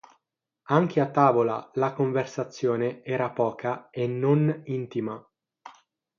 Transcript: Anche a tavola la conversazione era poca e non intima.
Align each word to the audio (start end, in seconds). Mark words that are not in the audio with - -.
Anche 0.69 0.99
a 0.99 1.11
tavola 1.11 1.69
la 1.75 1.93
conversazione 1.93 3.03
era 3.03 3.29
poca 3.29 3.91
e 3.91 4.07
non 4.07 4.63
intima. 4.65 5.23